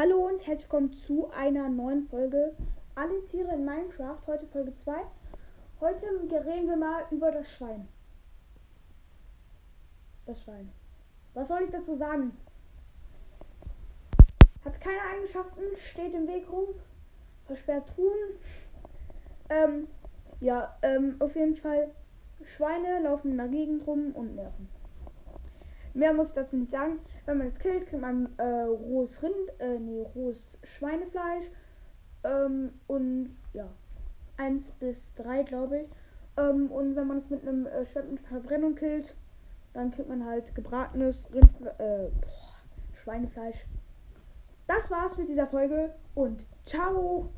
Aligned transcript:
Hallo 0.00 0.28
und 0.28 0.46
herzlich 0.46 0.70
willkommen 0.70 0.92
zu 0.92 1.28
einer 1.32 1.68
neuen 1.68 2.04
Folge 2.04 2.54
Alle 2.94 3.24
Tiere 3.24 3.52
in 3.54 3.64
Minecraft. 3.64 4.20
Heute 4.28 4.46
Folge 4.46 4.72
2. 4.72 4.92
Heute 5.80 6.06
reden 6.46 6.68
wir 6.68 6.76
mal 6.76 7.02
über 7.10 7.32
das 7.32 7.50
Schwein. 7.50 7.88
Das 10.24 10.40
Schwein. 10.40 10.70
Was 11.34 11.48
soll 11.48 11.62
ich 11.64 11.70
dazu 11.70 11.96
sagen? 11.96 12.30
Hat 14.64 14.80
keine 14.80 15.02
Eigenschaften, 15.02 15.62
steht 15.78 16.14
im 16.14 16.28
Weg 16.28 16.48
rum, 16.48 16.68
versperrt 17.46 17.92
Truhen. 17.92 18.38
Ähm, 19.48 19.88
ja, 20.38 20.78
ähm, 20.82 21.16
auf 21.18 21.34
jeden 21.34 21.56
Fall. 21.56 21.90
Schweine 22.44 23.00
laufen 23.00 23.32
in 23.32 23.36
der 23.38 23.48
Gegend 23.48 23.84
rum 23.84 24.12
und 24.14 24.36
nerven. 24.36 24.68
Mehr 25.98 26.12
muss 26.12 26.28
ich 26.28 26.34
dazu 26.34 26.56
nicht 26.56 26.70
sagen. 26.70 27.00
Wenn 27.26 27.38
man 27.38 27.48
es 27.48 27.58
killt, 27.58 27.88
kriegt 27.88 28.00
man 28.00 28.28
äh, 28.38 28.44
rohes 28.44 29.20
Rind, 29.20 29.34
äh, 29.58 29.80
nee, 29.80 30.06
rohes 30.14 30.56
Schweinefleisch. 30.62 31.50
Ähm, 32.22 32.70
und 32.86 33.36
ja, 33.52 33.68
1 34.36 34.70
bis 34.78 35.12
3, 35.14 35.42
glaube 35.42 35.80
ich. 35.80 35.88
Ähm, 36.36 36.70
und 36.70 36.94
wenn 36.94 37.08
man 37.08 37.18
es 37.18 37.30
mit 37.30 37.42
einem 37.42 37.66
äh, 37.66 37.84
Schwert 37.84 38.12
mit 38.12 38.20
Verbrennung 38.20 38.76
killt, 38.76 39.16
dann 39.72 39.90
kriegt 39.90 40.08
man 40.08 40.24
halt 40.24 40.54
gebratenes 40.54 41.26
Rindfle 41.34 41.74
äh, 41.78 42.10
boah, 42.20 42.54
Schweinefleisch. 43.02 43.66
Das 44.68 44.92
war's 44.92 45.16
mit 45.16 45.28
dieser 45.28 45.48
Folge 45.48 45.96
und 46.14 46.44
ciao! 46.64 47.28